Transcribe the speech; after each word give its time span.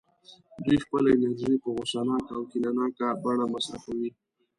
دوی 0.63 0.77
خپله 0.85 1.09
انرژي 1.13 1.53
په 1.63 1.69
غوسه 1.75 2.01
ناکه 2.07 2.33
او 2.37 2.43
کینه 2.51 2.71
ناکه 2.79 3.07
بڼه 3.23 3.45
مصرفوي 3.53 4.09